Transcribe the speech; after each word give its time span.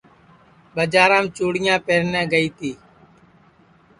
بڄارام 0.75 1.25
چُڑیاں 1.35 1.77
پہرنے 1.85 2.21
گائی 2.31 2.49
تی 2.57 2.71